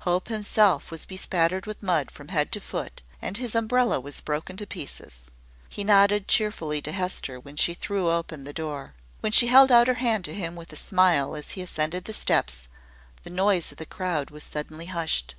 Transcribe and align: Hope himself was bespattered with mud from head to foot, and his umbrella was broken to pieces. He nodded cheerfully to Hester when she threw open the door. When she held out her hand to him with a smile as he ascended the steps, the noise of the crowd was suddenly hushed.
Hope 0.00 0.28
himself 0.28 0.90
was 0.90 1.06
bespattered 1.06 1.64
with 1.64 1.82
mud 1.82 2.10
from 2.10 2.28
head 2.28 2.52
to 2.52 2.60
foot, 2.60 3.00
and 3.22 3.38
his 3.38 3.54
umbrella 3.54 3.98
was 3.98 4.20
broken 4.20 4.54
to 4.58 4.66
pieces. 4.66 5.30
He 5.66 5.82
nodded 5.82 6.28
cheerfully 6.28 6.82
to 6.82 6.92
Hester 6.92 7.40
when 7.40 7.56
she 7.56 7.72
threw 7.72 8.10
open 8.10 8.44
the 8.44 8.52
door. 8.52 8.92
When 9.20 9.32
she 9.32 9.46
held 9.46 9.72
out 9.72 9.88
her 9.88 9.94
hand 9.94 10.26
to 10.26 10.34
him 10.34 10.56
with 10.56 10.74
a 10.74 10.76
smile 10.76 11.34
as 11.34 11.52
he 11.52 11.62
ascended 11.62 12.04
the 12.04 12.12
steps, 12.12 12.68
the 13.22 13.30
noise 13.30 13.72
of 13.72 13.78
the 13.78 13.86
crowd 13.86 14.28
was 14.28 14.44
suddenly 14.44 14.84
hushed. 14.92 15.36